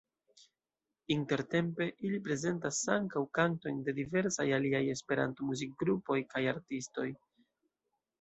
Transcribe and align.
Intertempe 1.15 1.87
ili 2.07 2.19
prezentas 2.27 2.79
ankaŭ 2.93 3.21
kantojn 3.39 3.83
de 3.89 3.93
diversaj 3.99 4.47
aliaj 4.59 4.81
Esperanto-muzikgrupoj 4.95 6.19
kaj 6.33 6.43
-artistoj. 6.53 7.07